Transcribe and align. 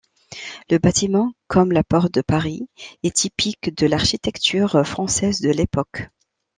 Le 0.71 0.79
bâtiment, 0.79 1.31
comme 1.45 1.71
la 1.73 1.83
porte 1.83 2.11
de 2.11 2.21
Paris, 2.23 2.67
est 3.03 3.15
typique 3.15 3.75
de 3.77 3.85
l'architecture 3.85 4.81
française 4.83 5.41
de 5.41 5.51
l'époque. 5.51 6.07